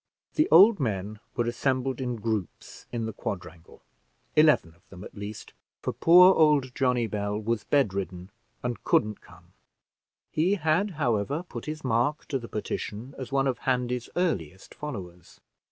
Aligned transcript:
The 0.33 0.49
old 0.49 0.79
men 0.79 1.19
were 1.35 1.45
assembled 1.45 2.01
in 2.01 2.15
groups 2.15 2.87
in 2.91 3.05
the 3.05 3.13
quadrangle 3.13 3.83
eleven 4.35 4.73
of 4.73 4.81
them 4.89 5.03
at 5.03 5.13
least, 5.13 5.53
for 5.79 5.93
poor 5.93 6.33
old 6.33 6.73
Johnny 6.73 7.05
Bell 7.05 7.37
was 7.37 7.65
bed 7.65 7.93
ridden, 7.93 8.31
and 8.63 8.83
couldn't 8.83 9.21
come; 9.21 9.53
he 10.31 10.55
had, 10.55 10.89
however, 10.97 11.43
put 11.43 11.65
his 11.65 11.83
mark 11.83 12.25
to 12.29 12.39
the 12.39 12.49
petition, 12.49 13.13
as 13.19 13.31
one 13.31 13.45
of 13.45 13.59
Handy's 13.59 14.09
earliest 14.15 14.73
followers. 14.73 15.39